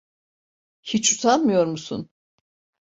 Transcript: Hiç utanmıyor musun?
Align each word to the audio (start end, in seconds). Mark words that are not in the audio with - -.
Hiç 0.81 1.11
utanmıyor 1.11 1.65
musun? 1.65 2.09